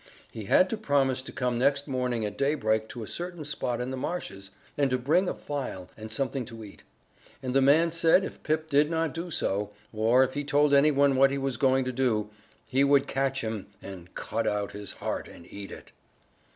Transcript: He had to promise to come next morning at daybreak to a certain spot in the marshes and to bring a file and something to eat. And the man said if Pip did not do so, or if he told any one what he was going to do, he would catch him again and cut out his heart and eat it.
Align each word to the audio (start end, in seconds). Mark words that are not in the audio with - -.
He 0.31 0.45
had 0.45 0.67
to 0.71 0.77
promise 0.77 1.21
to 1.21 1.31
come 1.31 1.59
next 1.59 1.87
morning 1.87 2.25
at 2.25 2.35
daybreak 2.35 2.89
to 2.89 3.03
a 3.03 3.07
certain 3.07 3.45
spot 3.45 3.79
in 3.79 3.91
the 3.91 3.97
marshes 3.97 4.49
and 4.75 4.89
to 4.89 4.97
bring 4.97 5.29
a 5.29 5.33
file 5.35 5.91
and 5.95 6.11
something 6.11 6.43
to 6.45 6.63
eat. 6.63 6.81
And 7.43 7.53
the 7.53 7.61
man 7.61 7.91
said 7.91 8.23
if 8.23 8.41
Pip 8.41 8.67
did 8.67 8.89
not 8.89 9.13
do 9.13 9.29
so, 9.29 9.69
or 9.93 10.23
if 10.23 10.33
he 10.33 10.43
told 10.43 10.73
any 10.73 10.89
one 10.89 11.15
what 11.17 11.29
he 11.29 11.37
was 11.37 11.55
going 11.55 11.85
to 11.85 11.91
do, 11.91 12.31
he 12.65 12.83
would 12.83 13.05
catch 13.05 13.41
him 13.43 13.67
again 13.79 13.93
and 13.95 14.15
cut 14.15 14.47
out 14.47 14.71
his 14.71 14.93
heart 14.93 15.27
and 15.27 15.45
eat 15.53 15.71
it. 15.71 15.91